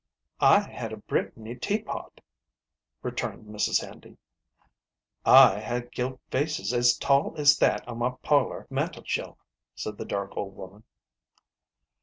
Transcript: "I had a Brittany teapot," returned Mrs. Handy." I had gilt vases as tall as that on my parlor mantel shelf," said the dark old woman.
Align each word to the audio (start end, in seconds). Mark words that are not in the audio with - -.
"I 0.39 0.61
had 0.61 0.91
a 0.93 0.97
Brittany 0.97 1.53
teapot," 1.53 2.21
returned 3.03 3.45
Mrs. 3.45 3.85
Handy." 3.85 4.17
I 5.47 5.59
had 5.59 5.91
gilt 5.91 6.19
vases 6.31 6.73
as 6.73 6.97
tall 6.97 7.35
as 7.37 7.59
that 7.59 7.87
on 7.87 7.99
my 7.99 8.09
parlor 8.23 8.65
mantel 8.71 9.03
shelf," 9.05 9.37
said 9.75 9.99
the 9.99 10.05
dark 10.05 10.35
old 10.35 10.55
woman. 10.55 10.85